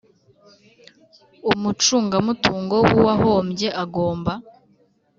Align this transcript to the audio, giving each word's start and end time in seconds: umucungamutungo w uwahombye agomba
umucungamutungo 1.51 2.75
w 2.85 2.89
uwahombye 2.99 3.67
agomba 3.83 4.33